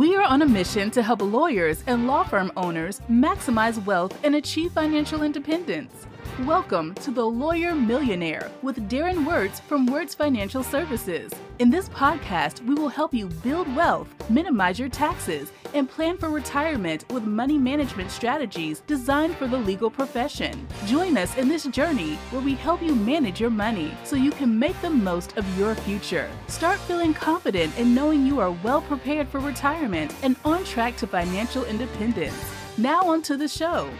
[0.00, 4.34] We are on a mission to help lawyers and law firm owners maximize wealth and
[4.34, 6.06] achieve financial independence.
[6.38, 11.30] Welcome to The Lawyer Millionaire with Darren Wirtz from Wirtz Financial Services.
[11.58, 16.30] In this podcast, we will help you build wealth, minimize your taxes, and plan for
[16.30, 20.66] retirement with money management strategies designed for the legal profession.
[20.86, 24.58] Join us in this journey where we help you manage your money so you can
[24.58, 26.30] make the most of your future.
[26.46, 31.06] Start feeling confident in knowing you are well prepared for retirement and on track to
[31.06, 32.42] financial independence.
[32.78, 33.90] Now, on to the show.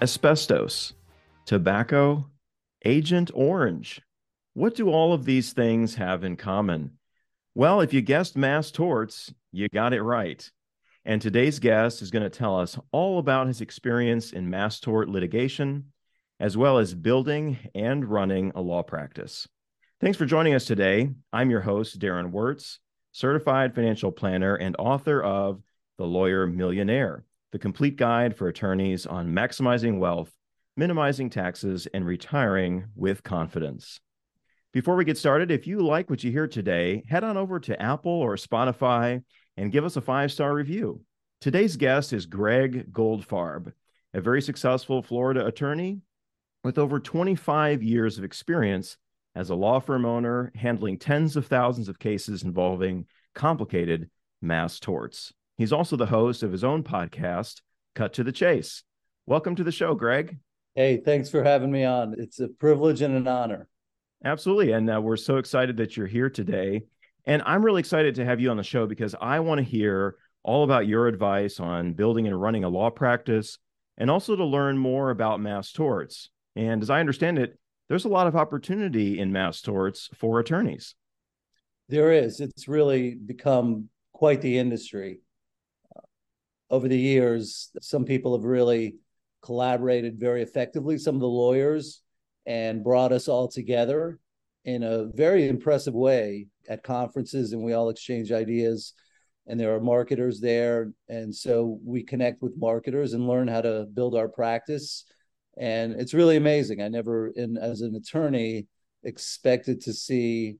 [0.00, 0.92] Asbestos,
[1.44, 2.30] tobacco,
[2.84, 4.00] Agent Orange.
[4.54, 6.92] What do all of these things have in common?
[7.54, 10.48] Well, if you guessed mass torts, you got it right.
[11.04, 15.08] And today's guest is going to tell us all about his experience in mass tort
[15.08, 15.92] litigation,
[16.38, 19.48] as well as building and running a law practice.
[20.00, 21.10] Thanks for joining us today.
[21.32, 22.78] I'm your host, Darren Wirtz,
[23.10, 25.60] certified financial planner and author of
[25.96, 30.32] The Lawyer Millionaire the complete guide for attorneys on maximizing wealth,
[30.76, 34.00] minimizing taxes, and retiring with confidence.
[34.72, 37.80] Before we get started, if you like what you hear today, head on over to
[37.80, 39.22] Apple or Spotify
[39.56, 41.00] and give us a five star review.
[41.40, 43.72] Today's guest is Gregg Goldfarb,
[44.12, 46.00] a very successful Florida attorney
[46.64, 48.96] with over 25 years of experience
[49.34, 54.10] as a law firm owner, handling tens of thousands of cases involving complicated
[54.42, 55.32] mass torts.
[55.58, 57.62] He's also the host of his own podcast,
[57.96, 58.84] Cut to the Chase.
[59.26, 60.38] Welcome to the show, Gregg.
[60.76, 62.14] Hey, thanks for having me on.
[62.16, 63.66] It's a privilege and an honor.
[64.24, 64.70] Absolutely.
[64.70, 66.84] And uh, we're so excited that you're here today.
[67.26, 70.14] And I'm really excited to have you on the show because I want to hear
[70.44, 73.58] all about your advice on building and running a law practice
[73.96, 76.30] and also to learn more about mass torts.
[76.54, 80.94] And as I understand it, there's a lot of opportunity in mass torts for attorneys.
[81.88, 82.38] There is.
[82.38, 85.18] It's really become quite the industry
[86.70, 88.96] over the years, some people have really
[89.42, 92.02] collaborated very effectively, some of the lawyers,
[92.46, 94.18] and brought us all together
[94.64, 98.92] in a very impressive way at conferences, and we all exchange ideas.
[99.46, 100.92] And there are marketers there.
[101.08, 105.04] And so we connect with marketers and learn how to build our practice.
[105.56, 106.82] And it's really amazing.
[106.82, 108.66] I never, in as an attorney,
[109.04, 110.56] expected to see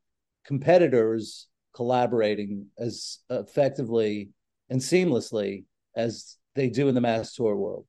[0.46, 4.30] competitors collaborating as effectively
[4.70, 5.64] and seamlessly
[5.98, 7.84] as they do in the mass tort world.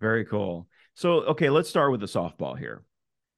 [0.00, 0.66] Very cool.
[0.94, 2.82] So, okay, let's start with the softball here.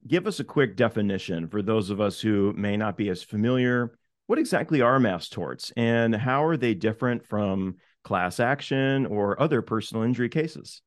[0.06, 3.98] Give us a quick definition for those of us who may not be as familiar.
[4.26, 9.62] What exactly are mass torts and how are they different from class action or other
[9.62, 10.82] personal injury cases?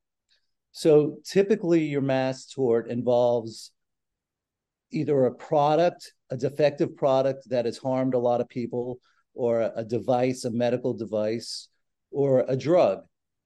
[0.72, 3.72] So, typically, your mass tort involves
[4.92, 9.00] either a product, a defective product that has harmed a lot of people,
[9.34, 11.68] or a device, a medical device,
[12.10, 13.00] or a drug.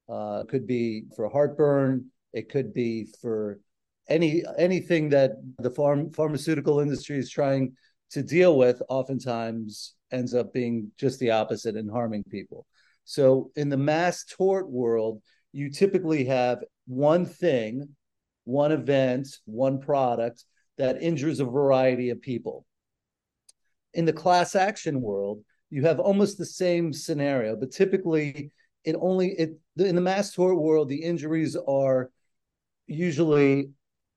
[0.07, 2.05] Uh, could be for heartburn.
[2.33, 3.59] It could be for
[4.07, 7.73] any anything that the farm pharmaceutical industry is trying
[8.11, 8.81] to deal with.
[8.87, 12.67] Oftentimes ends up being just the opposite and harming people.
[13.05, 15.21] So in the mass tort world,
[15.51, 17.89] you typically have one thing,
[18.43, 20.43] one event, one product
[20.77, 22.65] that injures a variety of people.
[23.93, 28.51] In the class action world, you have almost the same scenario, but typically
[28.85, 32.11] it only it in the mass tort world, the injuries are
[32.87, 33.69] usually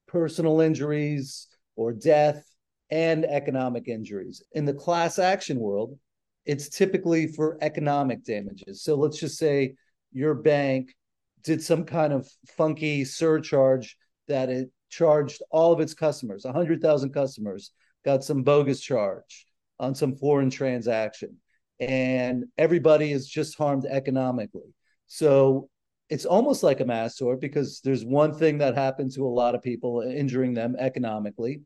[0.06, 2.44] personal injuries or death
[2.90, 4.42] and economic injuries.
[4.52, 5.98] In the class action world,
[6.44, 8.82] it's typically for economic damages.
[8.82, 9.74] So let's just say
[10.12, 10.94] your bank
[11.42, 13.96] did some kind of funky surcharge
[14.28, 17.72] that it charged all of its customers, 100,000 customers,
[18.04, 19.46] got some bogus charge
[19.78, 21.36] on some foreign transaction
[21.80, 24.74] and everybody is just harmed economically.
[25.06, 25.68] So
[26.10, 29.54] it's almost like a mass tort because there's one thing that happened to a lot
[29.54, 31.62] of people, injuring them economically.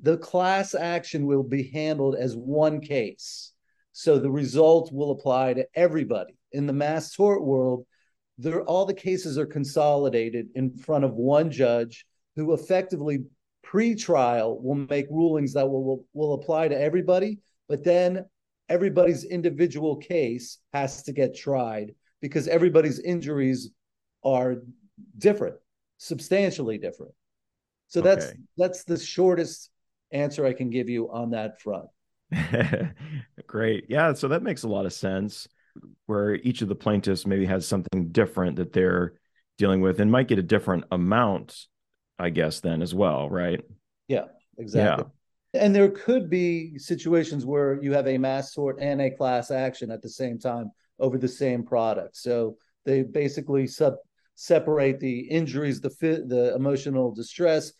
[0.00, 3.52] The class action will be handled as one case.
[3.92, 6.36] So the result will apply to everybody.
[6.52, 7.86] In the mass tort world,
[8.38, 12.04] there all the cases are consolidated in front of one judge
[12.36, 13.24] who effectively
[13.62, 18.26] pre-trial will make rulings that will, will, will apply to everybody, but then
[18.68, 23.70] everybody's individual case has to get tried because everybody's injuries
[24.24, 24.56] are
[25.18, 25.56] different,
[25.98, 27.12] substantially different.
[27.88, 28.08] So okay.
[28.08, 29.70] that's that's the shortest
[30.12, 31.88] answer I can give you on that front.
[33.46, 33.86] Great.
[33.88, 35.46] Yeah, so that makes a lot of sense
[36.06, 39.14] where each of the plaintiffs maybe has something different that they're
[39.58, 41.66] dealing with and might get a different amount,
[42.18, 43.60] I guess, then as well, right?
[44.08, 44.24] Yeah,
[44.58, 45.04] exactly.
[45.04, 45.10] Yeah
[45.56, 49.90] And there could be situations where you have a mass tort and a class action
[49.90, 52.16] at the same time over the same product.
[52.16, 53.94] So they basically sub
[54.34, 55.90] separate the injuries, the
[56.26, 57.72] the emotional distress,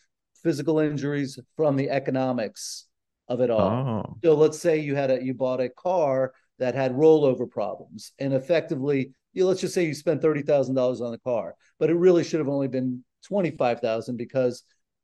[0.42, 2.86] physical injuries from the economics
[3.28, 3.70] of it all.
[3.70, 4.16] Oh.
[4.24, 8.32] So let's say you had a you bought a car that had rollover problems, and
[8.32, 11.90] effectively, you know, let's just say you spent thirty thousand dollars on the car, but
[11.90, 14.62] it really should have only been twenty five thousand because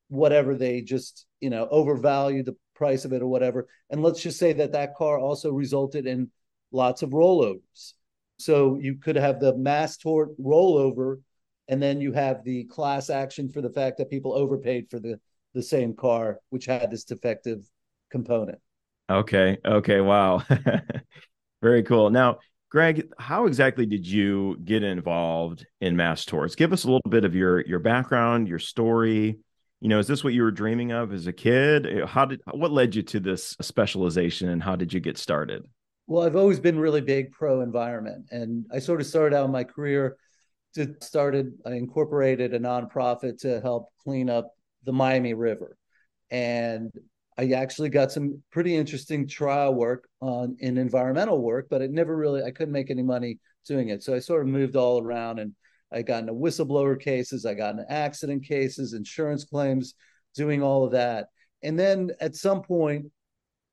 [0.08, 3.68] whatever they just you know overvalued the price of it or whatever.
[3.90, 6.30] And let's just say that that car also resulted in
[6.72, 7.92] lots of rollovers.
[8.38, 11.20] So you could have the mass tort rollover,
[11.68, 15.20] and then you have the class action for the fact that people overpaid for the
[15.54, 17.68] the same car, which had this defective
[18.10, 18.58] component.
[19.10, 19.58] Okay.
[19.64, 20.00] Okay.
[20.00, 20.42] Wow.
[21.62, 22.10] Very cool.
[22.10, 22.38] Now,
[22.70, 26.54] Gregg, how exactly did you get involved in mass torts?
[26.54, 29.38] Give us a little bit of your your background, your story.
[29.82, 31.88] You know, is this what you were dreaming of as a kid?
[31.88, 35.64] Eh, how did what led you to this specialization and how did you get started?
[36.06, 39.64] Well, I've always been really big pro environment, and I sort of started out my
[39.64, 40.16] career.
[40.74, 44.52] To started, I incorporated a nonprofit to help clean up
[44.84, 45.76] the Miami River,
[46.30, 46.92] and
[47.36, 52.16] I actually got some pretty interesting trial work on in environmental work, but it never
[52.16, 54.04] really I couldn't make any money doing it.
[54.04, 55.56] So I sort of moved all around, and
[55.92, 59.94] I got into whistleblower cases, I got into accident cases, insurance claims,
[60.34, 61.28] doing all of that,
[61.62, 63.06] and then at some point,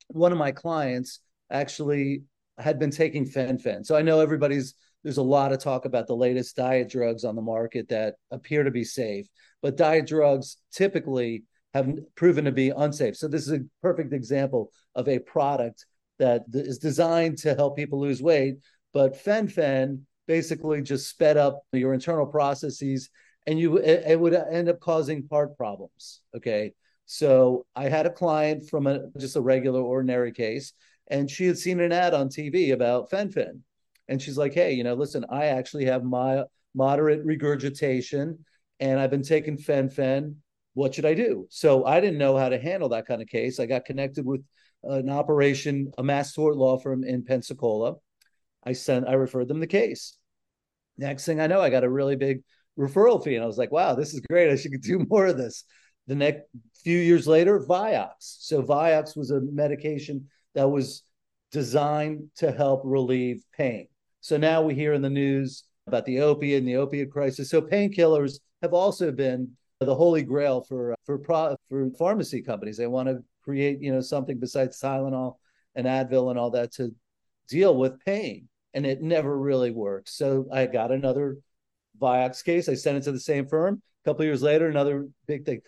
[0.10, 1.20] one of my clients
[1.52, 2.24] actually
[2.58, 3.86] had been taking fen-phen.
[3.86, 7.36] So I know everybody's there's a lot of talk about the latest diet drugs on
[7.36, 9.28] the market that appear to be safe,
[9.62, 11.44] but diet drugs typically
[11.74, 13.16] have proven to be unsafe.
[13.16, 15.86] So this is a perfect example of a product
[16.18, 18.58] that is designed to help people lose weight,
[18.94, 23.10] but fen-phen basically just sped up your internal processes
[23.48, 26.72] and you it, would end up causing heart problems, okay?
[27.08, 30.74] So I had a client from a just a regular ordinary case
[31.10, 33.62] and she had seen an ad on TV about fen-phen.
[34.08, 36.44] And she's like, hey, you know, listen, I actually have my
[36.76, 38.46] moderate regurgitation
[38.80, 40.36] and I've been taking fen-phen.
[40.76, 41.48] What should I do?
[41.50, 43.60] So I didn't know how to handle that kind of case.
[43.60, 44.44] I got connected with
[44.84, 47.96] an operation, a mass tort law firm in Pensacola.
[48.64, 50.19] I sent, I referred them the case.
[51.00, 52.44] Next thing I know, I got a really big
[52.78, 53.36] referral fee.
[53.36, 54.52] And I was like, wow, this is great.
[54.52, 55.64] I should do more of this.
[56.08, 56.44] The next
[56.84, 58.12] few years later, Vioxx.
[58.20, 61.04] So Vioxx was a medication that was
[61.52, 63.88] designed to help relieve pain.
[64.22, 67.50] So now we hear in the news about the opiate and the opiate crisis.
[67.50, 72.78] So painkillers have also been the holy grail for for pro, for pharmacy companies.
[72.78, 75.38] They want to create you know something besides Tylenol
[75.76, 76.94] and Advil and all that to
[77.48, 80.10] deal with pain, and it never really worked.
[80.10, 81.38] So I got another
[82.00, 82.70] Vioxx case.
[82.70, 83.82] I sent it to the same firm.
[84.04, 85.62] A couple years later, another big thing.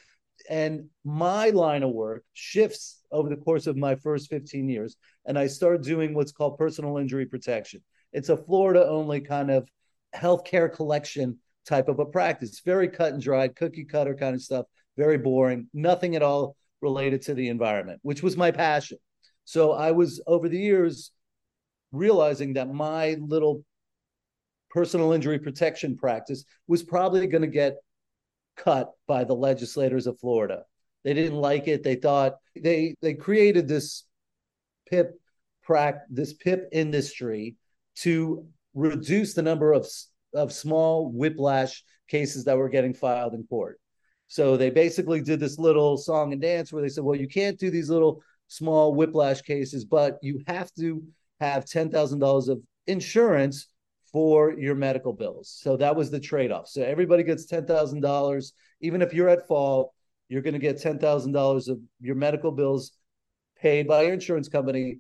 [0.49, 4.95] And my line of work shifts over the course of my first 15 years.
[5.25, 7.81] And I start doing what's called personal injury protection.
[8.13, 9.67] It's a Florida only kind of
[10.15, 12.61] healthcare collection type of a practice.
[12.65, 14.65] Very cut and dried, cookie cutter kind of stuff,
[14.97, 18.97] very boring, nothing at all related to the environment, which was my passion.
[19.45, 21.11] So I was over the years
[21.91, 23.63] realizing that my little
[24.69, 27.75] personal injury protection practice was probably going to get
[28.55, 30.63] cut by the legislators of Florida.
[31.03, 31.83] They didn't like it.
[31.83, 34.03] They thought they they created this
[34.89, 35.19] PIP
[35.63, 37.55] prac this PIP industry
[37.97, 39.87] to reduce the number of
[40.33, 43.79] of small whiplash cases that were getting filed in court.
[44.27, 47.59] So they basically did this little song and dance where they said, well, you can't
[47.59, 51.03] do these little small whiplash cases, but you have to
[51.41, 53.67] have $10,000 of insurance
[54.11, 55.57] for your medical bills.
[55.59, 56.67] So that was the trade off.
[56.67, 58.51] So everybody gets $10,000.
[58.81, 59.91] Even if you're at fault,
[60.29, 62.91] you're going to get $10,000 of your medical bills
[63.59, 64.99] paid by your insurance company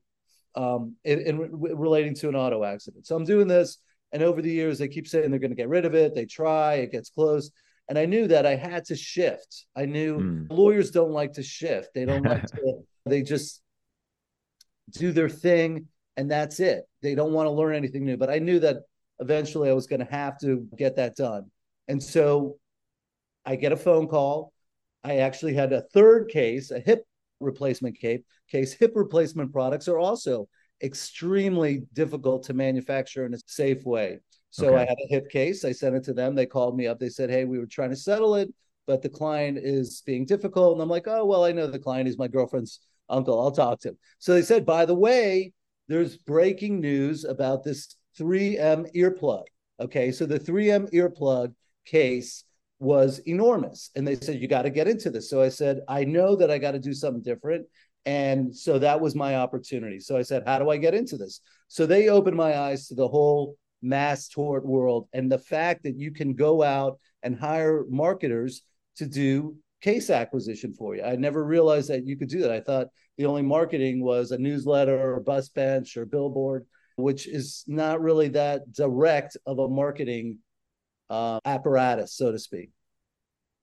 [0.55, 3.05] um, in, in, relating to an auto accident.
[3.05, 3.77] So I'm doing this.
[4.11, 6.15] And over the years, they keep saying they're going to get rid of it.
[6.15, 7.51] They try, it gets close.
[7.87, 9.65] And I knew that I had to shift.
[9.75, 10.47] I knew mm.
[10.49, 11.89] lawyers don't like to shift.
[11.93, 13.61] They don't like to, they just
[14.91, 15.87] do their thing
[16.21, 16.83] and that's it.
[17.01, 18.15] They don't want to learn anything new.
[18.15, 18.83] But I knew that
[19.17, 21.49] eventually I was going to have to get that done.
[21.87, 22.59] And so
[23.43, 24.53] I get a phone call.
[25.03, 27.05] I actually had a third case, a hip
[27.39, 28.21] replacement case.
[28.51, 30.47] Case hip replacement products are also
[30.83, 34.19] extremely difficult to manufacture in a safe way.
[34.51, 34.75] So okay.
[34.75, 35.65] I had a hip case.
[35.65, 36.35] I sent it to them.
[36.35, 36.99] They called me up.
[36.99, 38.53] They said, "Hey, we were trying to settle it,
[38.85, 42.07] but the client is being difficult." And I'm like, "Oh, well, I know the client
[42.07, 43.41] is my girlfriend's uncle.
[43.41, 45.53] I'll talk to him." So they said, "By the way,
[45.91, 49.43] there's breaking news about this 3M earplug.
[49.79, 51.53] Okay, so the 3M earplug
[51.85, 52.45] case
[52.79, 53.89] was enormous.
[53.95, 55.29] And they said, You got to get into this.
[55.29, 57.67] So I said, I know that I got to do something different.
[58.05, 59.99] And so that was my opportunity.
[59.99, 61.41] So I said, How do I get into this?
[61.67, 65.97] So they opened my eyes to the whole mass tort world and the fact that
[65.97, 68.61] you can go out and hire marketers
[68.95, 71.03] to do case acquisition for you.
[71.03, 72.51] I never realized that you could do that.
[72.51, 77.27] I thought the only marketing was a newsletter or a bus bench or billboard, which
[77.27, 80.37] is not really that direct of a marketing
[81.09, 82.71] uh, apparatus, so to speak.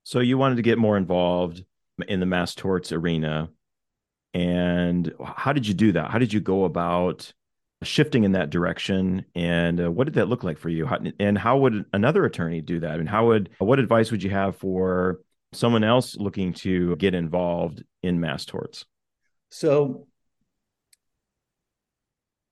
[0.04, 1.64] So you wanted to get more involved
[2.06, 3.50] in the mass torts arena.
[4.34, 6.10] And how did you do that?
[6.10, 7.32] How did you go about
[7.82, 9.24] shifting in that direction?
[9.34, 10.86] And uh, what did that look like for you?
[10.86, 13.00] How, and how would another attorney do that?
[13.00, 15.20] And how would what advice would you have for
[15.52, 18.84] someone else looking to get involved in mass torts?
[19.50, 20.06] So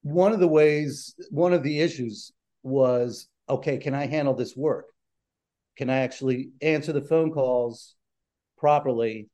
[0.03, 4.87] one of the ways, one of the issues was, okay, can I handle this work?
[5.77, 7.95] Can I actually answer the phone calls
[8.57, 9.29] properly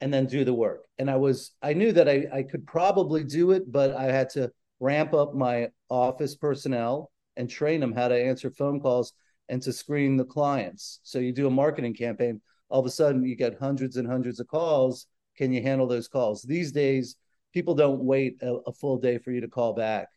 [0.00, 0.84] and then do the work?
[0.98, 4.30] And I was, I knew that I, I could probably do it, but I had
[4.30, 9.12] to ramp up my office personnel and train them how to answer phone calls
[9.48, 11.00] and to screen the clients.
[11.02, 14.40] So you do a marketing campaign, all of a sudden you get hundreds and hundreds
[14.40, 15.06] of calls.
[15.36, 16.42] Can you handle those calls?
[16.42, 17.16] These days,
[17.52, 20.08] people don't wait a, a full day for you to call back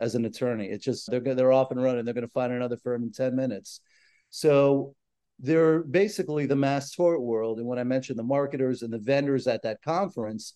[0.00, 0.66] as an attorney.
[0.66, 2.04] It's just they're they're off and running.
[2.04, 3.80] They're going to find another firm in 10 minutes.
[4.30, 4.94] So
[5.38, 7.58] they're basically the mass tort world.
[7.58, 10.54] And when I mentioned the marketers and the vendors at that conference,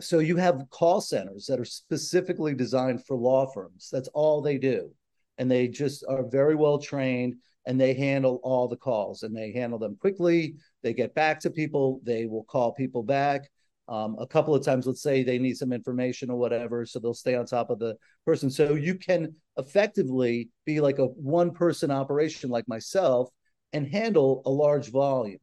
[0.00, 3.88] so you have call centers that are specifically designed for law firms.
[3.92, 4.90] That's all they do.
[5.38, 7.36] And they just are very well trained
[7.66, 10.56] and they handle all the calls and they handle them quickly.
[10.82, 12.00] They get back to people.
[12.04, 13.50] They will call people back
[13.88, 14.86] um, a couple of times.
[14.86, 16.84] Let's say they need some information or whatever.
[16.84, 18.50] So they'll stay on top of the person.
[18.50, 23.30] So you can effectively be like a one person operation like myself
[23.72, 25.38] and handle a large volume.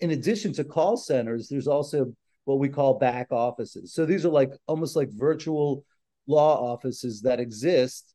[0.00, 2.12] In addition to call centers, there's also
[2.44, 3.94] what we call back offices.
[3.94, 5.84] So these are like almost like virtual
[6.26, 8.11] law offices that exist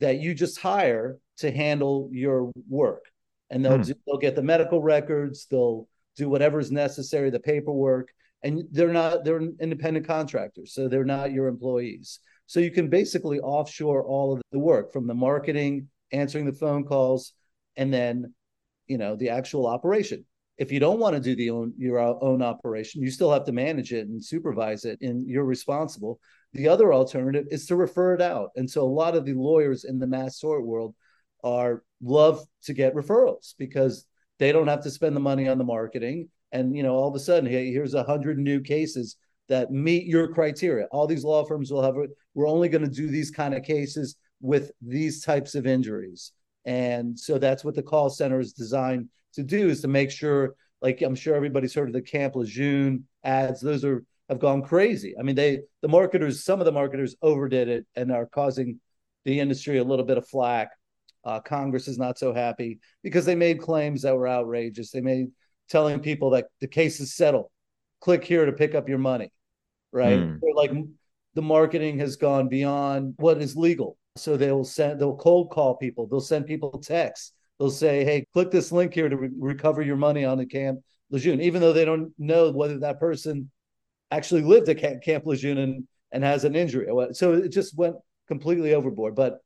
[0.00, 3.04] that you just hire to handle your work.
[3.50, 3.82] And they'll hmm.
[3.82, 8.08] do, they'll get the medical records, they'll do whatever is necessary, the paperwork,
[8.42, 12.20] and they're not they're independent contractors, so they're not your employees.
[12.46, 16.84] So you can basically offshore all of the work from the marketing, answering the phone
[16.84, 17.32] calls,
[17.76, 18.34] and then
[18.86, 20.24] you know the actual operation.
[20.58, 23.52] If you don't want to do the own your own operation, you still have to
[23.52, 26.18] manage it and supervise it, and you're responsible.
[26.52, 28.50] The other alternative is to refer it out.
[28.56, 30.94] And so a lot of the lawyers in the mass tort world
[31.44, 34.06] are love to get referrals because
[34.38, 36.28] they don't have to spend the money on the marketing.
[36.52, 39.16] And you know, all of a sudden, hey, here's a hundred new cases
[39.48, 40.86] that meet your criteria.
[40.90, 42.10] All these law firms will have it.
[42.34, 46.32] We're only going to do these kind of cases with these types of injuries.
[46.64, 50.54] And so that's what the call center is designed to do is to make sure,
[50.82, 53.60] like I'm sure everybody's heard of the Camp Lejeune ads.
[53.60, 55.14] Those are have gone crazy.
[55.18, 58.80] I mean, they the marketers, some of the marketers overdid it and are causing
[59.24, 60.70] the industry a little bit of flack.
[61.24, 64.92] Uh, Congress is not so happy because they made claims that were outrageous.
[64.92, 65.26] They made
[65.68, 67.50] telling people that the case is settled.
[68.00, 69.30] Click here to pick up your money,
[69.92, 70.18] right?
[70.18, 70.40] Mm.
[70.54, 70.72] like
[71.34, 73.98] the marketing has gone beyond what is legal.
[74.16, 76.06] So they'll send, they'll cold call people.
[76.06, 77.32] They'll send people texts.
[77.58, 80.80] They'll say, "Hey, click this link here to re- recover your money on the Camp
[81.10, 83.50] Lejeune," even though they don't know whether that person
[84.10, 86.88] actually lived at Camp, Camp Lejeune and, and has an injury.
[87.12, 87.96] So it just went
[88.28, 89.14] completely overboard.
[89.14, 89.40] But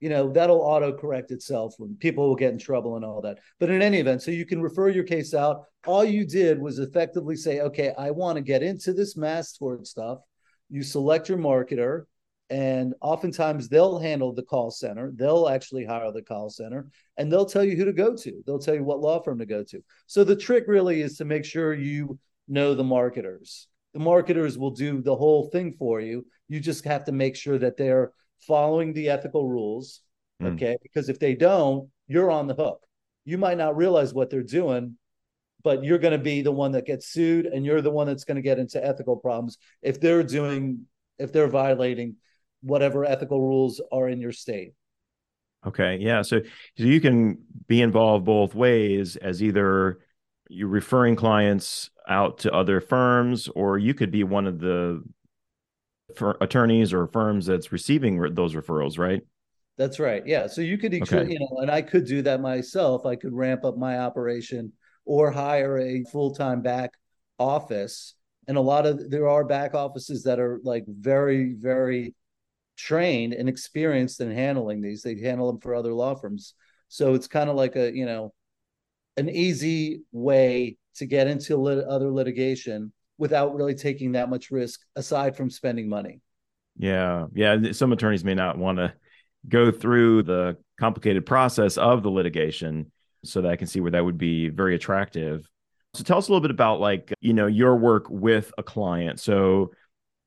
[0.00, 3.38] you know that'll auto correct itself when people will get in trouble and all that.
[3.58, 5.64] But in any event so you can refer your case out.
[5.86, 9.86] All you did was effectively say okay i want to get into this mass tort
[9.86, 10.18] stuff.
[10.70, 12.04] You select your marketer
[12.48, 15.12] and oftentimes they'll handle the call center.
[15.14, 18.42] They'll actually hire the call center and they'll tell you who to go to.
[18.46, 19.82] They'll tell you what law firm to go to.
[20.06, 22.18] So the trick really is to make sure you
[22.50, 23.68] know the marketers.
[23.94, 26.26] The marketers will do the whole thing for you.
[26.48, 28.12] You just have to make sure that they're
[28.46, 30.00] following the ethical rules.
[30.42, 30.54] Mm.
[30.54, 30.76] Okay.
[30.82, 32.82] Because if they don't, you're on the hook.
[33.24, 34.96] You might not realize what they're doing,
[35.62, 38.24] but you're going to be the one that gets sued and you're the one that's
[38.24, 40.86] going to get into ethical problems if they're doing,
[41.18, 42.16] if they're violating
[42.62, 44.72] whatever ethical rules are in your state.
[45.66, 45.98] Okay.
[46.00, 46.22] Yeah.
[46.22, 46.40] So,
[46.78, 47.38] so you can
[47.68, 50.00] be involved both ways as either
[50.50, 55.02] you're referring clients out to other firms, or you could be one of the
[56.40, 59.22] attorneys or firms that's receiving re- those referrals, right?
[59.78, 60.26] That's right.
[60.26, 60.48] Yeah.
[60.48, 61.26] So you could, okay.
[61.26, 63.06] you know, and I could do that myself.
[63.06, 64.72] I could ramp up my operation
[65.06, 66.94] or hire a full time back
[67.38, 68.14] office.
[68.48, 72.14] And a lot of there are back offices that are like very, very
[72.76, 75.02] trained and experienced in handling these.
[75.02, 76.54] They handle them for other law firms.
[76.88, 78.34] So it's kind of like a, you know,
[79.20, 84.80] an easy way to get into lit- other litigation without really taking that much risk
[84.96, 86.20] aside from spending money.
[86.76, 87.26] Yeah.
[87.34, 87.72] Yeah.
[87.72, 88.94] Some attorneys may not want to
[89.48, 92.90] go through the complicated process of the litigation
[93.24, 95.48] so that I can see where that would be very attractive.
[95.94, 99.20] So tell us a little bit about like, you know, your work with a client.
[99.20, 99.72] So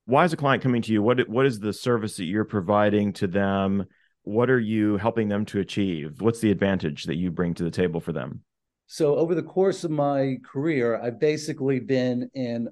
[0.05, 1.01] why is a client coming to you?
[1.01, 3.85] What what is the service that you're providing to them?
[4.23, 6.21] What are you helping them to achieve?
[6.21, 8.41] What's the advantage that you bring to the table for them?
[8.87, 12.69] So over the course of my career, I've basically been in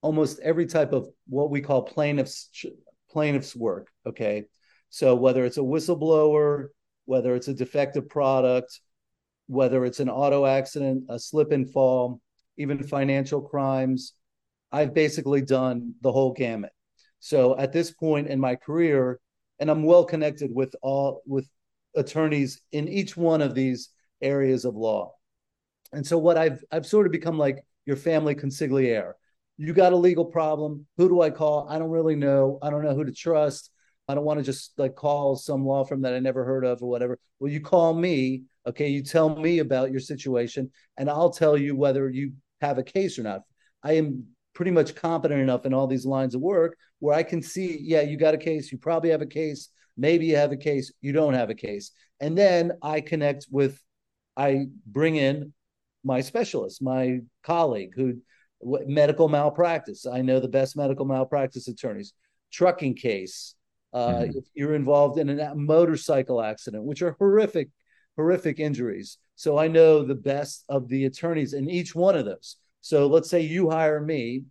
[0.00, 2.50] almost every type of what we call plaintiffs
[3.10, 4.44] plaintiffs work, okay?
[4.90, 6.68] So whether it's a whistleblower,
[7.06, 8.80] whether it's a defective product,
[9.46, 12.20] whether it's an auto accident, a slip and fall,
[12.56, 14.12] even financial crimes,
[14.72, 16.72] I've basically done the whole gamut.
[17.20, 19.20] So at this point in my career,
[19.58, 21.48] and I'm well connected with all with
[21.94, 23.88] attorneys in each one of these
[24.20, 25.15] areas of law.
[25.92, 29.12] And so what I've I've sort of become like your family consigliere.
[29.56, 30.86] You got a legal problem.
[30.98, 31.66] Who do I call?
[31.68, 32.58] I don't really know.
[32.62, 33.70] I don't know who to trust.
[34.08, 36.82] I don't want to just like call some law firm that I never heard of
[36.82, 37.18] or whatever.
[37.40, 38.88] Well, you call me, okay?
[38.88, 43.18] You tell me about your situation, and I'll tell you whether you have a case
[43.18, 43.42] or not.
[43.82, 47.42] I am pretty much competent enough in all these lines of work where I can
[47.42, 50.56] see, yeah, you got a case, you probably have a case, maybe you have a
[50.56, 51.90] case, you don't have a case.
[52.20, 53.82] And then I connect with,
[54.36, 55.52] I bring in
[56.06, 58.14] my specialist, my colleague who
[58.62, 60.06] medical malpractice.
[60.06, 62.14] I know the best medical malpractice attorneys,
[62.52, 63.54] trucking case.
[63.92, 64.38] Uh, mm-hmm.
[64.38, 67.68] If you're involved in a motorcycle accident, which are horrific,
[68.16, 69.18] horrific injuries.
[69.34, 72.56] So I know the best of the attorneys in each one of those.
[72.80, 74.44] So let's say you hire me,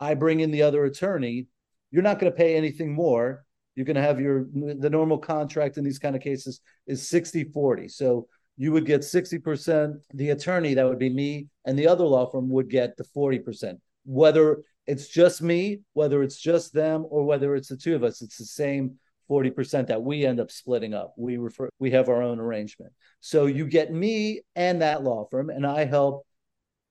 [0.00, 1.46] I bring in the other attorney.
[1.90, 3.44] You're not going to pay anything more.
[3.74, 7.44] You're going to have your the normal contract in these kind of cases is 60
[7.44, 7.88] 40.
[7.88, 8.26] So
[8.60, 9.94] you would get 60%.
[10.12, 13.78] The attorney, that would be me, and the other law firm would get the 40%.
[14.04, 18.20] Whether it's just me, whether it's just them, or whether it's the two of us,
[18.20, 18.98] it's the same
[19.30, 21.14] 40% that we end up splitting up.
[21.16, 22.92] We refer we have our own arrangement.
[23.20, 26.26] So you get me and that law firm, and I help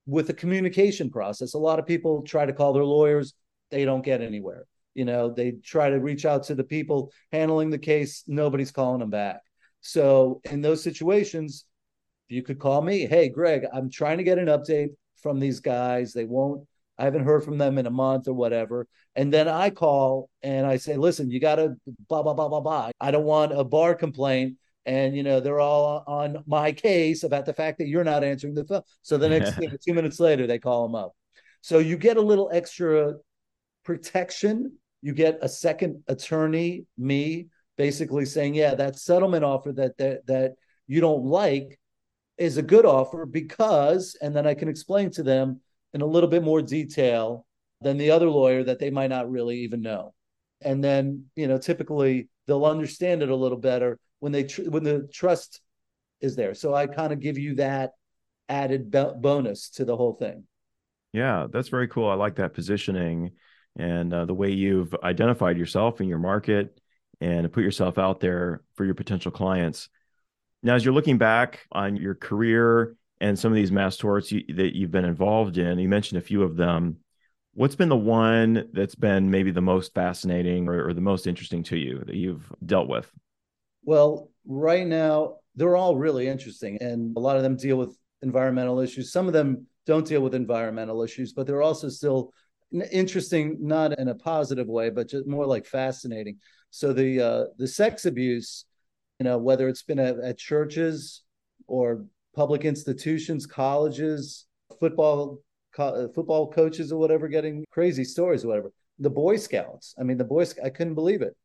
[0.07, 1.53] with the communication process.
[1.53, 3.35] A lot of people try to call their lawyers,
[3.69, 4.65] they don't get anywhere.
[4.95, 9.01] You know, they try to reach out to the people handling the case, nobody's calling
[9.01, 9.41] them back.
[9.81, 11.65] So in those situations,
[12.29, 14.89] you could call me, hey, Gregg, I'm trying to get an update
[15.21, 16.13] from these guys.
[16.13, 16.65] They won't,
[16.97, 18.87] I haven't heard from them in a month or whatever.
[19.15, 21.75] And then I call and I say, listen, you got to
[22.07, 22.91] blah, blah, blah, blah, blah.
[23.01, 27.45] I don't want a bar complaint and you know they're all on my case about
[27.45, 28.81] the fact that you're not answering the phone.
[29.01, 31.13] So the next thing, two minutes later, they call them up.
[31.61, 33.13] So you get a little extra
[33.83, 34.77] protection.
[35.01, 40.53] You get a second attorney, me, basically saying, yeah, that settlement offer that that that
[40.87, 41.78] you don't like
[42.39, 45.59] is a good offer because, and then I can explain to them
[45.93, 47.45] in a little bit more detail
[47.81, 50.13] than the other lawyer that they might not really even know.
[50.61, 54.83] And then, you know, typically they'll understand it a little better when they tr- when
[54.83, 55.61] the trust
[56.21, 56.53] is there.
[56.53, 57.91] So I kind of give you that
[58.47, 60.45] added bonus to the whole thing.
[61.13, 62.09] Yeah, that's very cool.
[62.09, 63.31] I like that positioning
[63.77, 66.79] and uh, the way you've identified yourself in your market
[67.21, 69.89] and put yourself out there for your potential clients.
[70.61, 74.43] Now, as you're looking back on your career and some of these mass torts you,
[74.55, 76.97] that you've been involved in, you mentioned a few of them.
[77.53, 81.63] What's been the one that's been maybe the most fascinating or, or the most interesting
[81.63, 83.09] to you that you've dealt with?
[83.83, 88.79] Well, right now, they're all really interesting, and a lot of them deal with environmental
[88.79, 89.11] issues.
[89.11, 92.33] Some of them don't deal with environmental issues, but they're also still
[92.91, 96.37] interesting, not in a positive way, but just more like fascinating.
[96.69, 98.65] So the uh, the sex abuse,
[99.25, 101.23] know, whether it's been at, at churches
[101.67, 102.05] or
[102.35, 104.45] public institutions, colleges,
[104.79, 105.39] football
[105.73, 108.71] co- football coaches or whatever, getting crazy stories or whatever.
[108.99, 109.95] The Boy Scouts.
[109.99, 111.35] I mean, the Boy I couldn't believe it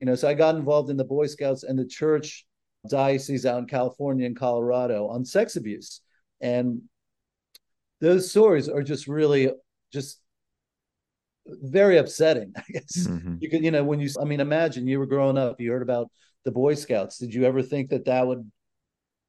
[0.00, 2.46] you know, so I got involved in the Boy Scouts and the church
[2.88, 6.00] diocese out in California and Colorado on sex abuse.
[6.40, 6.82] And
[8.00, 9.50] those stories are just really
[9.92, 10.20] just
[11.46, 13.06] very upsetting, I guess.
[13.06, 13.36] Mm-hmm.
[13.40, 15.82] You could, you know, when you, I mean, imagine you were growing up, you heard
[15.82, 16.10] about
[16.44, 17.18] the Boy Scouts.
[17.18, 18.50] Did you ever think that that would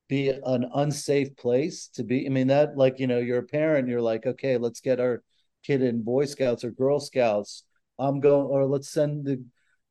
[0.07, 2.25] be an unsafe place to be?
[2.25, 5.23] I mean, that, like, you know, you're a parent, you're like, okay, let's get our
[5.63, 7.63] kid in Boy Scouts or Girl Scouts.
[7.97, 9.43] I'm going, or let's send the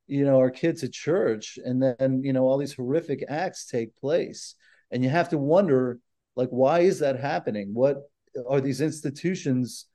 [0.07, 3.95] you know our kids to church and then you know all these horrific acts take
[3.95, 4.55] place
[4.91, 5.99] and you have to wonder
[6.35, 8.03] like why is that happening what
[8.47, 9.85] are these institutions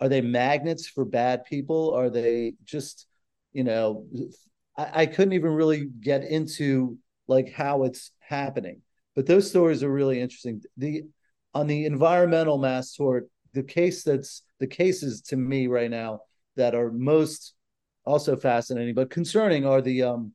[0.00, 3.06] are they magnets for bad people are they just
[3.52, 4.06] you know
[4.76, 8.82] I, I couldn't even really get into like how it's happening
[9.14, 11.04] but those stories are really interesting the
[11.56, 16.20] on the environmental mass tort, the case that's the cases to me right now
[16.56, 17.54] that are most
[18.04, 20.32] also fascinating but concerning are the um,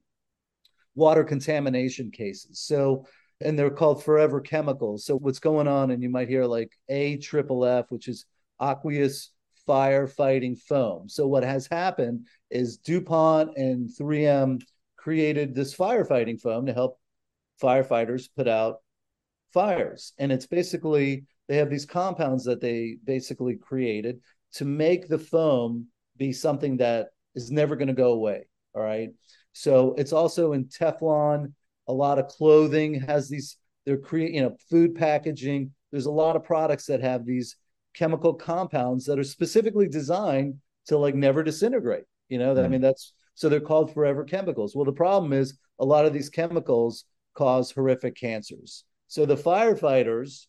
[0.95, 2.59] water contamination cases.
[2.59, 3.05] So,
[3.39, 5.05] and they're called forever chemicals.
[5.05, 5.91] So, what's going on?
[5.91, 8.25] And you might hear like A triple F, which is
[8.59, 9.29] aqueous
[9.67, 11.09] firefighting foam.
[11.09, 14.61] So, what has happened is DuPont and 3M
[14.97, 16.99] created this firefighting foam to help
[17.61, 18.77] firefighters put out
[19.53, 20.13] fires.
[20.17, 24.19] And it's basically, they have these compounds that they basically created
[24.53, 28.47] to make the foam be something that is never going to go away.
[28.73, 29.09] All right.
[29.53, 31.53] So it's also in Teflon.
[31.87, 35.71] A lot of clothing has these, they're creating, you know, food packaging.
[35.91, 37.57] There's a lot of products that have these
[37.93, 40.55] chemical compounds that are specifically designed
[40.87, 42.05] to like never disintegrate.
[42.29, 42.51] You know.
[42.51, 42.71] I hmm.
[42.71, 44.75] mean, that's so they're called forever chemicals.
[44.75, 48.83] Well, the problem is a lot of these chemicals cause horrific cancers.
[49.07, 50.47] So the firefighters,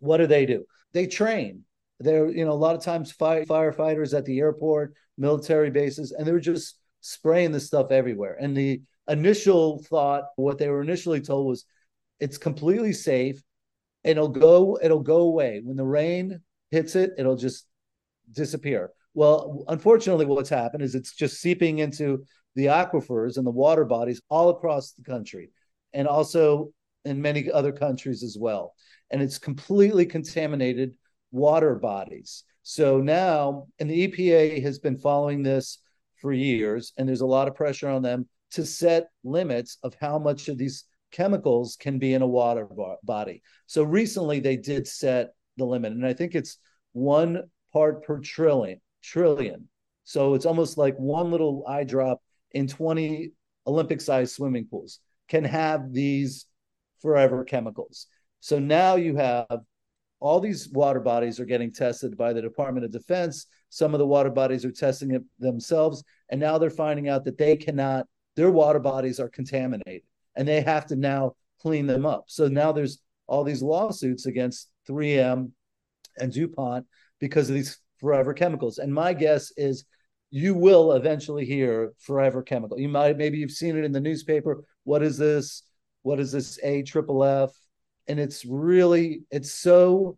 [0.00, 0.64] what do they do?
[0.92, 1.64] They train.
[2.00, 6.26] They're, you know, a lot of times fire, firefighters at the airport, military bases, and
[6.26, 8.36] they're just spraying this stuff everywhere.
[8.38, 11.64] And the initial thought, what they were initially told was
[12.20, 13.42] it's completely safe.
[14.04, 15.60] And it'll go, it'll go away.
[15.64, 16.40] When the rain
[16.70, 17.66] hits it, it'll just
[18.32, 18.90] disappear.
[19.14, 22.24] Well, unfortunately, what's happened is it's just seeping into
[22.54, 25.50] the aquifers and the water bodies all across the country
[25.92, 26.70] and also
[27.04, 28.74] in many other countries as well.
[29.10, 30.94] And it's completely contaminated
[31.30, 32.44] water bodies.
[32.62, 35.78] So now, and the EPA has been following this
[36.20, 40.18] for years, and there's a lot of pressure on them to set limits of how
[40.18, 42.66] much of these chemicals can be in a water
[43.04, 43.42] body.
[43.66, 46.58] So recently they did set the limit, and I think it's
[46.92, 48.80] one part per trillion.
[49.02, 49.68] Trillion.
[50.04, 53.32] So it's almost like one little eye drop in 20
[53.66, 56.46] Olympic-sized swimming pools can have these
[57.02, 58.06] forever chemicals.
[58.40, 59.60] So now you have
[60.20, 63.46] all these water bodies are getting tested by the Department of Defense.
[63.68, 66.02] Some of the water bodies are testing it themselves.
[66.30, 70.02] And now they're finding out that they cannot, their water bodies are contaminated
[70.36, 72.24] and they have to now clean them up.
[72.28, 75.52] So now there's all these lawsuits against 3M
[76.18, 76.86] and DuPont
[77.20, 78.78] because of these forever chemicals.
[78.78, 79.84] And my guess is
[80.30, 82.78] you will eventually hear forever chemical.
[82.78, 84.64] You might, maybe you've seen it in the newspaper.
[84.84, 85.62] What is this?
[86.02, 87.50] What is this A triple F?
[88.08, 90.16] and it's really it's so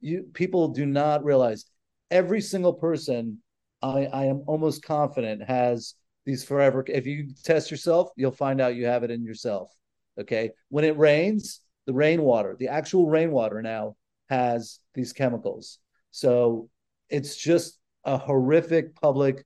[0.00, 1.66] you people do not realize
[2.10, 3.38] every single person
[3.82, 8.76] I, I am almost confident has these forever if you test yourself you'll find out
[8.76, 9.72] you have it in yourself
[10.18, 13.96] okay when it rains the rainwater the actual rainwater now
[14.28, 15.78] has these chemicals
[16.10, 16.68] so
[17.08, 19.44] it's just a horrific public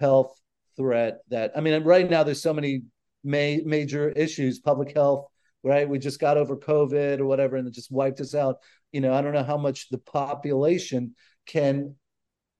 [0.00, 0.32] health
[0.76, 2.82] threat that i mean right now there's so many
[3.24, 5.26] ma- major issues public health
[5.62, 5.88] right?
[5.88, 8.56] We just got over COVID or whatever, and it just wiped us out.
[8.90, 11.14] You know, I don't know how much the population
[11.46, 11.94] can.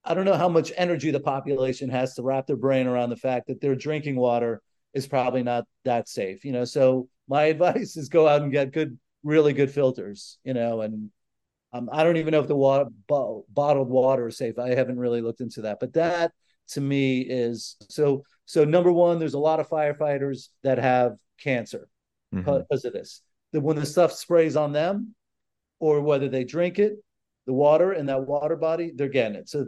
[0.05, 3.17] I don't know how much energy the population has to wrap their brain around the
[3.17, 4.61] fact that their drinking water
[4.95, 6.45] is probably not that safe.
[6.45, 10.39] You know, so my advice is go out and get good, really good filters.
[10.45, 11.11] You know, and
[11.73, 14.59] um, I don't even know if the water bo- bottled water is safe.
[14.59, 16.33] I haven't really looked into that, but that
[16.69, 18.25] to me is so.
[18.45, 21.89] So number one, there's a lot of firefighters that have cancer
[22.35, 22.59] mm-hmm.
[22.59, 23.23] because of this.
[23.53, 25.15] That when the stuff sprays on them,
[25.83, 26.95] or whether they drink it,
[27.47, 29.49] the water in that water body, they're getting it.
[29.49, 29.67] So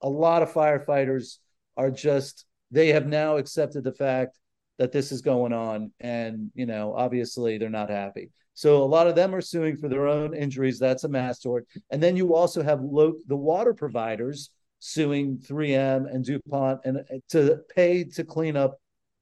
[0.00, 1.36] a lot of firefighters
[1.76, 4.38] are just they have now accepted the fact
[4.78, 8.30] that this is going on, and you know, obviously they're not happy.
[8.54, 10.80] So a lot of them are suing for their own injuries.
[10.80, 11.66] That's a mass tort.
[11.90, 17.58] And then you also have the water providers suing 3M and DuPont and uh, to
[17.74, 18.80] pay to clean up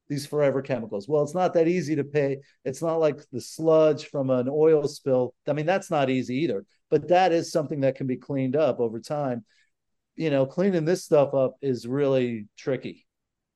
[0.08, 1.08] these forever chemicals.
[1.08, 2.38] Well, it's not that easy to pay.
[2.64, 5.34] It's not like the sludge from an oil spill.
[5.46, 6.64] I mean, that's not easy either.
[6.90, 9.44] But that is something that can be cleaned up over time.
[10.14, 13.05] You know, cleaning this stuff up is really tricky.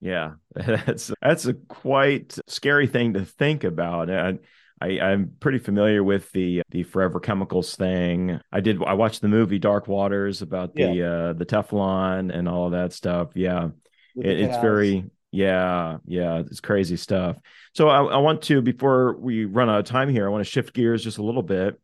[0.01, 4.09] Yeah, that's that's a quite scary thing to think about.
[4.11, 4.41] And
[4.81, 8.41] I, I'm pretty familiar with the the forever chemicals thing.
[8.51, 11.07] I did I watched the movie Dark Waters about the yeah.
[11.07, 13.31] uh the Teflon and all of that stuff.
[13.35, 13.71] Yeah.
[14.17, 17.37] It, it's very yeah, yeah, it's crazy stuff.
[17.75, 20.51] So I, I, want to, before we run out of time here, I want to
[20.51, 21.81] shift gears just a little bit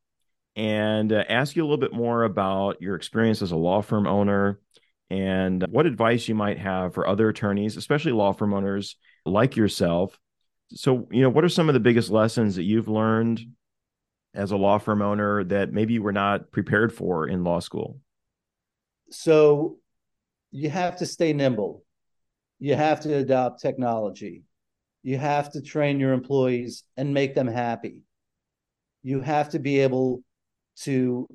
[0.56, 4.06] and uh, ask you a little bit more about your experience as a law firm
[4.06, 4.58] owner
[5.10, 10.18] and what advice you might have for other attorneys, especially law firm owners like yourself.
[10.70, 13.40] So, you know, what are some of the biggest lessons that you've learned
[14.34, 18.00] as a law firm owner that maybe you were not prepared for in law school?
[19.10, 19.78] So,
[20.50, 21.84] you have to stay nimble
[22.58, 24.42] you have to adopt technology.
[25.02, 28.00] You have to train your employees and make them happy.
[29.02, 30.22] You have to be able
[30.82, 31.28] to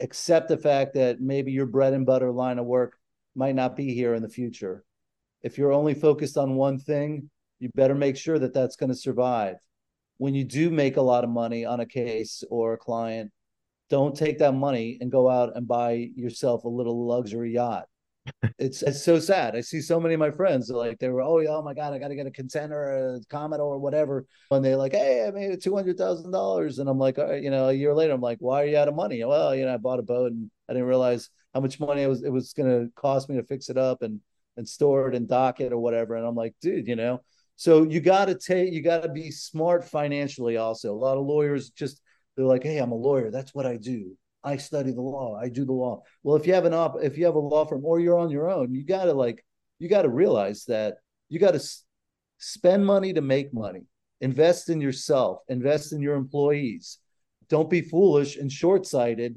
[0.00, 2.97] accept the fact that maybe your bread and butter line of work
[3.38, 4.84] might not be here in the future.
[5.42, 8.98] If you're only focused on one thing, you better make sure that that's going to
[8.98, 9.56] survive.
[10.16, 13.30] When you do make a lot of money on a case or a client,
[13.88, 17.86] don't take that money and go out and buy yourself a little luxury yacht.
[18.58, 19.56] it's it's so sad.
[19.56, 21.94] I see so many of my friends like they were, oh yeah, oh my god,
[21.94, 24.26] I got to get a contender, a Commodore, or whatever.
[24.50, 27.68] And they like, hey, I made two hundred thousand dollars, and I'm like, you know,
[27.68, 29.24] a year later, I'm like, why are you out of money?
[29.24, 32.08] Well, you know, I bought a boat and I didn't realize how much money it
[32.08, 34.20] was it was going to cost me to fix it up and
[34.56, 36.16] and store it and dock it or whatever.
[36.16, 37.22] And I'm like, dude, you know,
[37.54, 40.56] so you got to take, you got to be smart financially.
[40.56, 42.00] Also, a lot of lawyers just
[42.36, 43.32] they're like, hey, I'm a lawyer.
[43.32, 44.16] That's what I do.
[44.44, 45.36] I study the law.
[45.36, 46.02] I do the law.
[46.22, 48.30] Well, if you have an op, if you have a law firm or you're on
[48.30, 49.44] your own, you got to like,
[49.80, 51.84] you got to realize that you got to s-
[52.38, 53.86] spend money to make money.
[54.20, 55.40] Invest in yourself.
[55.48, 56.98] Invest in your employees.
[57.48, 59.36] Don't be foolish and short sighted,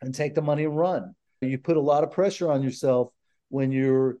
[0.00, 1.14] and take the money and run.
[1.40, 3.10] You put a lot of pressure on yourself
[3.48, 4.18] when you're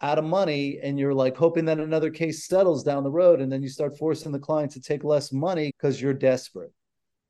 [0.00, 3.50] out of money and you're like hoping that another case settles down the road and
[3.50, 6.72] then you start forcing the client to take less money because you're desperate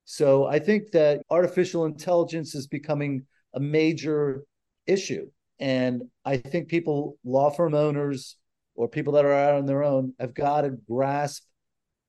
[0.04, 4.44] so i think that artificial intelligence is becoming a major
[4.86, 5.28] issue
[5.60, 8.36] and i think people law firm owners
[8.74, 11.44] or people that are out on their own have got to grasp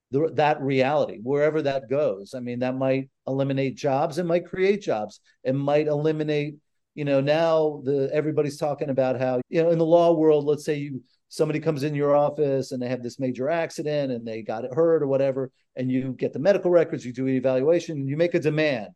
[0.09, 4.81] the, that reality wherever that goes i mean that might eliminate jobs it might create
[4.81, 5.19] jobs.
[5.43, 6.55] It might eliminate
[6.95, 10.65] you know now the everybody's talking about how you know in the law world let's
[10.65, 14.41] say you somebody comes in your office and they have this major accident and they
[14.41, 18.17] got hurt or whatever and you get the medical records you do an evaluation you
[18.17, 18.87] make a demand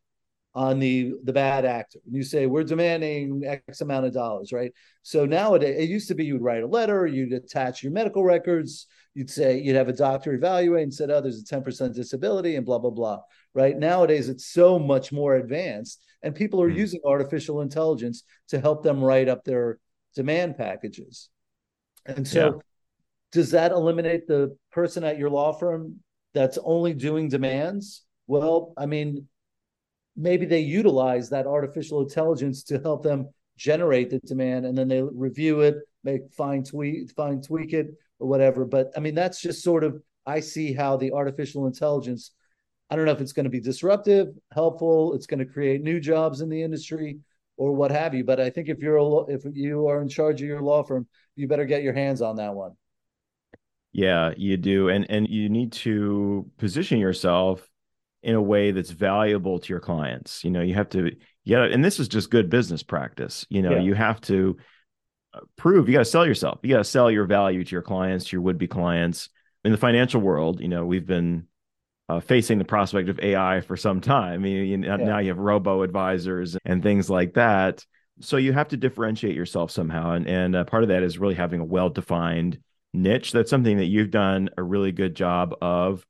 [0.53, 1.99] on the the bad actor.
[2.05, 4.71] And you say we're demanding x amount of dollars right?
[5.03, 8.87] So nowadays it used to be you'd write a letter you'd attach your medical records
[9.13, 12.65] you'd say you'd have a doctor evaluate and said oh there's a 10% disability and
[12.65, 13.19] blah blah blah
[13.53, 16.79] right nowadays it's so much more advanced and people are mm-hmm.
[16.79, 19.79] using artificial intelligence to help them write up their
[20.15, 21.29] demand packages
[22.05, 22.51] and so yeah.
[23.31, 25.95] does that eliminate the person at your law firm
[26.33, 29.27] that's only doing demands well i mean
[30.15, 35.01] maybe they utilize that artificial intelligence to help them generate the demand and then they
[35.01, 37.87] review it make fine tweak fine tweak it
[38.21, 42.31] or whatever but i mean that's just sort of i see how the artificial intelligence
[42.91, 46.01] I don't know if it's going to be disruptive, helpful, it's going to create new
[46.01, 47.19] jobs in the industry
[47.55, 48.25] or what have you.
[48.25, 51.07] But I think if you're a, if you are in charge of your law firm,
[51.37, 52.73] you better get your hands on that one.
[53.93, 57.65] Yeah, you do, and and you need to position yourself
[58.23, 60.43] in a way that's valuable to your clients.
[60.43, 61.11] You know, you have to
[61.45, 63.45] yeah, and this is just good business practice.
[63.49, 63.81] You know, yeah.
[63.81, 64.57] you have to
[65.57, 66.59] prove you got to sell yourself.
[66.63, 69.29] You got to sell your value to your clients, to your would be clients.
[69.63, 71.47] In the financial world, you know, we've been
[72.09, 74.33] uh, facing the prospect of AI for some time.
[74.33, 75.05] I mean, you know, yeah.
[75.05, 77.85] now you have robo advisors and things like that.
[78.19, 81.35] So you have to differentiate yourself somehow, and and uh, part of that is really
[81.35, 82.59] having a well defined
[82.93, 83.31] niche.
[83.31, 86.05] That's something that you've done a really good job of.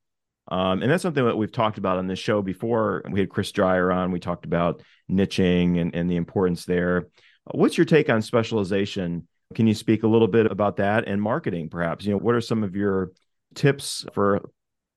[0.47, 3.03] Um, and that's something that we've talked about on this show before.
[3.09, 4.11] We had Chris Dreyer on.
[4.11, 7.07] We talked about niching and, and the importance there.
[7.45, 9.27] What's your take on specialization?
[9.55, 12.05] Can you speak a little bit about that and marketing, perhaps?
[12.05, 13.11] You know, what are some of your
[13.55, 14.41] tips for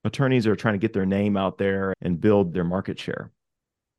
[0.04, 3.32] attorneys that are trying to get their name out there and build their market share?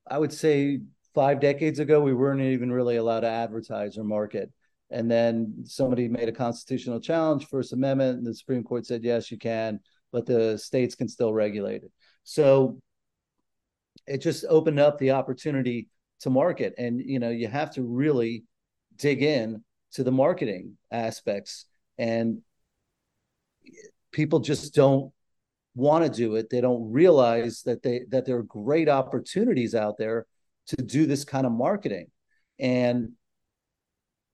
[0.07, 0.81] I would say
[1.13, 4.51] five decades ago, we weren't even really allowed to advertise or market.
[4.91, 9.31] And then somebody made a constitutional challenge, First Amendment, and the Supreme Court said, yes,
[9.31, 9.79] you can,
[10.11, 11.91] but the states can still regulate it.
[12.23, 12.79] So
[14.05, 15.87] it just opened up the opportunity
[16.25, 16.73] to market.
[16.77, 18.43] And, you know, you have to really
[18.97, 21.65] dig in to the marketing aspects.
[21.97, 22.41] And
[24.11, 25.11] people just don't
[25.75, 26.49] want to do it.
[26.49, 30.25] They don't realize that they that there are great opportunities out there
[30.67, 32.07] to do this kind of marketing.
[32.59, 33.11] And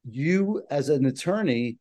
[0.06, 1.78] you as an attorney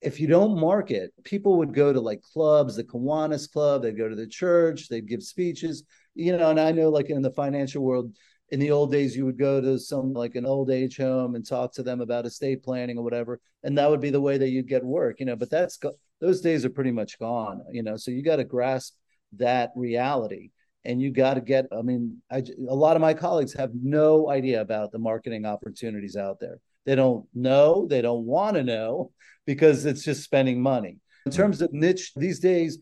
[0.00, 3.82] if you don't market people would go to like clubs the kiwanis club.
[3.82, 4.88] They'd go to the church.
[4.88, 5.82] They'd give speeches.
[6.14, 8.16] You know and i know like in the financial world
[8.50, 11.46] in the old days you would go to some like an old age home and
[11.46, 14.50] talk to them about estate planning or whatever and that would be the way that
[14.50, 15.78] you'd get work you know but that's
[16.20, 18.94] those days are pretty much gone you know so you got to grasp
[19.32, 20.50] that reality
[20.84, 24.30] and you got to get i mean I, a lot of my colleagues have no
[24.30, 26.58] idea about the marketing opportunities out there.
[26.84, 29.10] They don't know they don't want to know
[29.44, 30.98] because it's just spending money.
[31.24, 31.36] In hmm.
[31.36, 32.78] terms of niche these days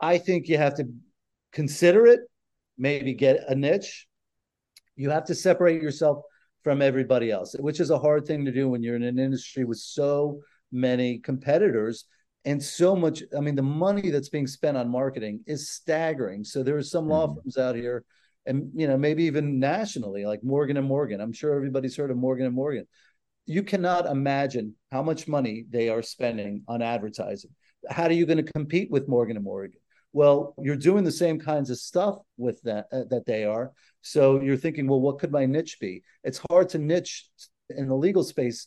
[0.00, 0.84] i think you have to
[1.52, 2.20] consider it
[2.76, 4.07] maybe get a niche
[4.98, 6.22] you have to separate yourself
[6.64, 9.64] from everybody else which is a hard thing to do when you're in an industry
[9.64, 10.40] with so
[10.72, 12.04] many competitors
[12.44, 16.44] and so much i mean the money that's being spent on marketing is staggering.
[16.44, 17.40] So there are some law mm-hmm.
[17.40, 18.04] firms out here
[18.46, 21.20] and you know maybe even nationally like morgan and morgan.
[21.20, 22.86] I'm sure everybody's heard of morgan and morgan.
[23.46, 27.50] You cannot imagine how much money they are spending on advertising.
[27.88, 29.78] How are you going to compete with morgan and morgan
[30.18, 33.72] well you're doing the same kinds of stuff with that uh, that they are.
[34.02, 36.02] So you're thinking well what could my niche be?
[36.24, 37.26] It's hard to niche
[37.70, 38.66] in the legal space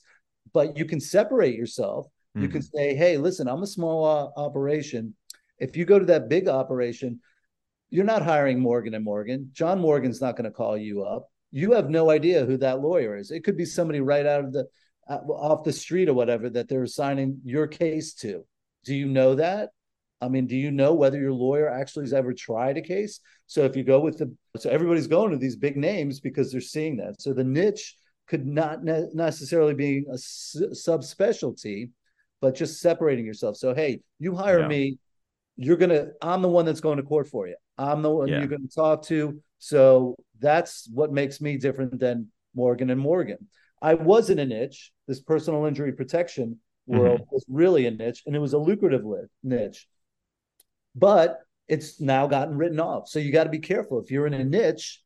[0.53, 2.07] but you can separate yourself.
[2.07, 2.43] Mm-hmm.
[2.43, 2.77] you can mm-hmm.
[2.77, 5.13] say hey listen i'm a small uh, operation.
[5.59, 7.19] If you go to that big operation
[7.89, 9.49] you're not hiring morgan and morgan.
[9.51, 11.27] John morgan's not going to call you up.
[11.51, 13.31] You have no idea who that lawyer is.
[13.31, 14.65] It could be somebody right out of the
[15.09, 18.45] uh, off the street or whatever that they're assigning your case to.
[18.85, 19.71] Do you know that
[20.21, 23.19] I mean, do you know whether your lawyer actually has ever tried a case?
[23.47, 26.61] So if you go with the, so everybody's going to these big names because they're
[26.61, 27.21] seeing that.
[27.21, 27.95] So the niche
[28.27, 31.89] could not ne- necessarily be a subspecialty,
[32.39, 33.57] but just separating yourself.
[33.57, 34.67] So hey, you hire yeah.
[34.67, 34.97] me,
[35.57, 36.09] you're gonna.
[36.21, 37.55] I'm the one that's going to court for you.
[37.77, 38.39] I'm the one yeah.
[38.39, 39.41] you're going to talk to.
[39.57, 43.47] So that's what makes me different than Morgan and Morgan.
[43.81, 44.91] I was in a niche.
[45.07, 47.33] This personal injury protection world mm-hmm.
[47.35, 49.03] was really a niche, and it was a lucrative
[49.43, 49.87] niche
[50.95, 53.07] but it's now gotten written off.
[53.07, 55.01] So you got to be careful if you're in a niche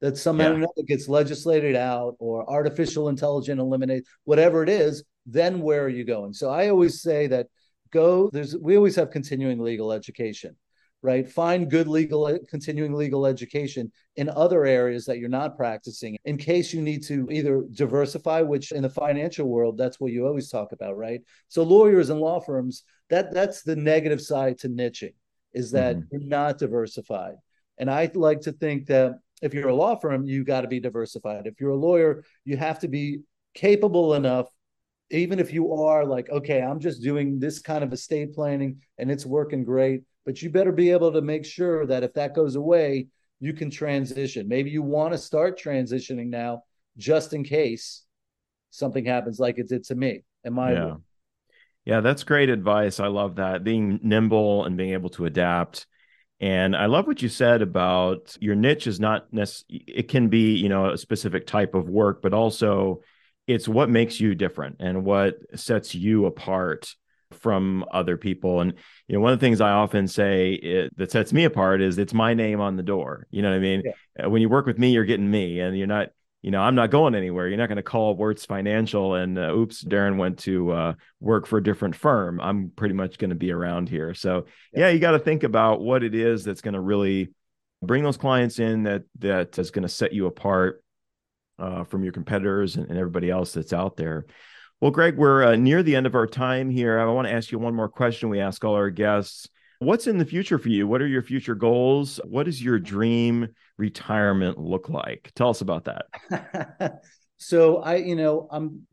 [0.00, 0.66] that somehow yeah.
[0.86, 5.04] gets legislated out or artificial intelligence eliminate whatever it is.
[5.26, 6.32] Then where are you going?
[6.32, 7.46] So I always say that
[7.92, 8.30] go.
[8.32, 10.56] There's we always have continuing legal education,
[11.02, 11.28] right?
[11.28, 16.72] Find good legal continuing legal education in other areas that you're not practicing in case
[16.72, 20.72] you need to either diversify, which in the financial world that's what you always talk
[20.72, 21.20] about, right?
[21.48, 25.14] So lawyers and law firms that that's the negative side to niching
[25.58, 26.06] is that mm-hmm.
[26.12, 27.34] you're not diversified.
[27.78, 30.80] And I like to think that if you're a law firm, you got to be
[30.80, 31.46] diversified.
[31.46, 33.20] If you're a lawyer, you have to be
[33.54, 34.46] capable enough,
[35.10, 39.10] even if you are like, okay, I'm just doing this kind of estate planning and
[39.10, 42.56] it's working great, but you better be able to make sure that if that goes
[42.56, 43.08] away,
[43.40, 44.48] you can transition.
[44.48, 46.62] Maybe you want to start transitioning now
[46.96, 48.04] just in case
[48.70, 50.24] something happens like it did to me.
[50.44, 50.72] Am I?
[50.72, 50.94] Yeah.
[51.88, 53.00] Yeah, that's great advice.
[53.00, 53.64] I love that.
[53.64, 55.86] Being nimble and being able to adapt.
[56.38, 60.54] And I love what you said about your niche is not necessarily, it can be,
[60.56, 63.00] you know, a specific type of work, but also
[63.46, 66.94] it's what makes you different and what sets you apart
[67.32, 68.60] from other people.
[68.60, 68.74] And,
[69.06, 71.96] you know, one of the things I often say it, that sets me apart is
[71.96, 73.26] it's my name on the door.
[73.30, 73.82] You know what I mean?
[74.18, 74.26] Yeah.
[74.26, 76.10] When you work with me, you're getting me and you're not,
[76.42, 77.48] you know, I'm not going anywhere.
[77.48, 81.46] You're not going to call Wirtz Financial and uh, oops, Darren went to uh, work
[81.46, 82.40] for a different firm.
[82.40, 84.14] I'm pretty much going to be around here.
[84.14, 87.30] So yeah, yeah you got to think about what it is that's going to really
[87.82, 90.82] bring those clients in that that is going to set you apart
[91.58, 94.26] uh, from your competitors and, and, everybody else that's out there.
[94.80, 97.00] Well, Gregg, we're uh, near the end of our time here.
[97.00, 98.28] I want to ask you one more question.
[98.28, 99.48] We ask all our guests.
[99.80, 100.86] What's in the future for you?
[100.86, 102.20] What are your future goals?
[102.24, 103.48] What is your dream
[103.78, 105.32] retirement look like?
[105.34, 107.00] Tell us about that.
[107.38, 108.86] so I, you know, I'm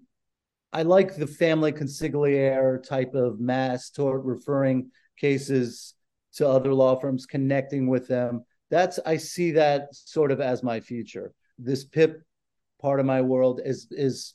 [0.72, 5.94] I like the family consigliere type of mass tort referring cases
[6.34, 8.44] to other law firms, connecting with them.
[8.70, 11.34] That's I see that sort of as my future.
[11.58, 12.22] This PIP
[12.82, 14.34] part of my world is is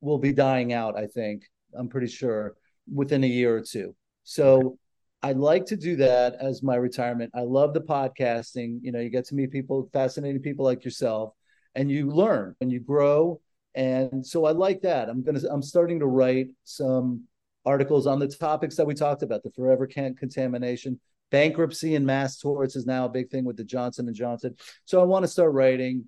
[0.00, 1.42] will be dying out, I think.
[1.74, 2.54] I'm pretty sure
[2.92, 3.94] within a year or two.
[4.22, 4.78] So
[5.22, 7.32] I'd like to do that as my retirement.
[7.34, 8.78] I love the podcasting.
[8.82, 11.34] You know, you get to meet people, fascinating people like yourself,
[11.74, 13.40] and you learn and you grow.
[13.74, 15.08] And so I like that.
[15.08, 17.24] I'm gonna I'm starting to write some
[17.66, 20.98] articles on the topics that we talked about, the forever can't contamination,
[21.30, 24.54] bankruptcy and mass torts is now a big thing with the Johnson and Johnson.
[24.84, 26.04] So I want to start writing.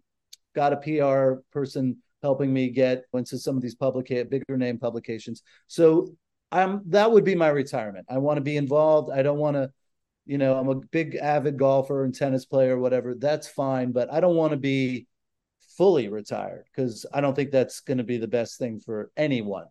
[0.55, 5.43] Got a PR person helping me get into some of these public bigger name publications.
[5.67, 6.15] So
[6.53, 8.07] I'm that would be my retirement.
[8.09, 9.11] I want to be involved.
[9.11, 9.71] I don't want to,
[10.27, 13.15] you know, I'm a big avid golfer and tennis player, whatever.
[13.15, 15.07] That's fine, but I don't want to be
[15.77, 19.67] fully retired because I don't think that's going to be the best thing for anyone.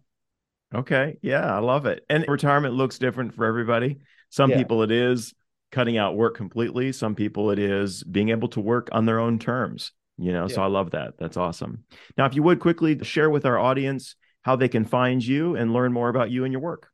[0.73, 1.17] Okay.
[1.21, 2.03] Yeah, I love it.
[2.09, 3.99] And retirement looks different for everybody.
[4.29, 4.57] Some yeah.
[4.57, 5.33] people it is
[5.71, 6.91] cutting out work completely.
[6.91, 9.91] Some people it is being able to work on their own terms.
[10.17, 10.55] You know, yeah.
[10.55, 11.13] so I love that.
[11.17, 11.83] That's awesome.
[12.17, 15.73] Now, if you would quickly share with our audience how they can find you and
[15.73, 16.89] learn more about you and your work.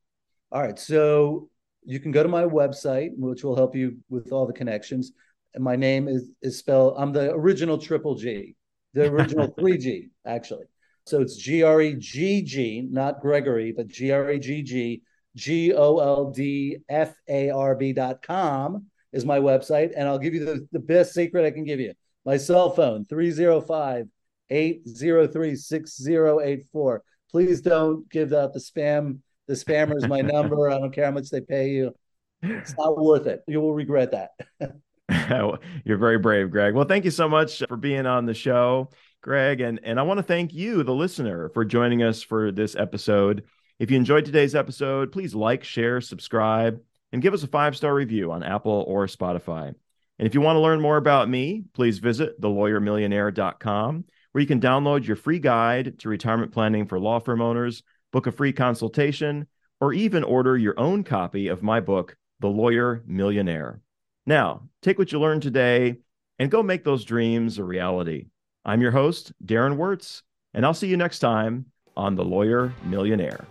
[0.52, 0.78] All right.
[0.78, 1.50] So
[1.86, 5.12] you can go to my website, which will help you with all the connections.
[5.54, 8.56] And my name is, is spelled, I'm the original triple G,
[8.94, 10.66] the original 3G, actually.
[11.06, 15.02] So it's G R E G G, not Gregory, but G R E G G,
[15.36, 19.94] G O L D F A R B dot com is my website.
[19.96, 21.94] And I'll give you the, the best secret I can give you.
[22.26, 24.08] My cell phone, 305
[24.50, 30.70] 803 6084 please don't give out the spam the spammers my number.
[30.70, 31.94] I don't care how much they pay you.
[32.42, 33.44] It's not worth it.
[33.48, 34.32] You will regret that.
[35.86, 36.76] You're very brave, Gregg.
[36.76, 38.90] Well, thank you so much for being on the show,
[39.22, 39.62] Gregg.
[39.62, 43.44] And, and I want to thank you, the listener, for joining us for this episode.
[43.80, 47.94] If you enjoyed today's episode, please like, share, subscribe, and give us a five star
[47.94, 49.74] review on Apple or Spotify.
[50.20, 54.06] And if you want to learn more about me, please visit thelawyermillionaire.com,
[54.38, 57.82] where you can download your free guide to retirement planning for law firm owners,
[58.12, 59.48] book a free consultation,
[59.82, 63.82] or even order your own copy of my book, The Lawyer Millionaire.
[64.28, 65.96] Now, take what you learned today
[66.38, 68.28] and go make those dreams a reality.
[68.64, 70.22] I'm your host, Darren Wirtz,
[70.54, 71.66] and I'll see you next time
[71.96, 73.44] on The Lawyer Millionaire.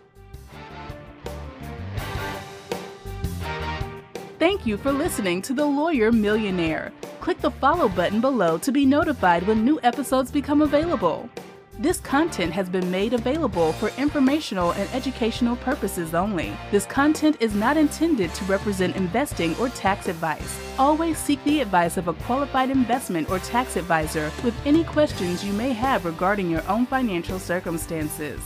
[4.38, 6.92] Thank you for listening to The Lawyer Millionaire.
[7.26, 11.28] Click the follow button below to be notified when new episodes become available.
[11.76, 16.56] This content has been made available for informational and educational purposes only.
[16.70, 20.60] This content is not intended to represent investing or tax advice.
[20.78, 25.52] Always seek the advice of a qualified investment or tax advisor with any questions you
[25.52, 28.38] may have regarding your own financial circumstances.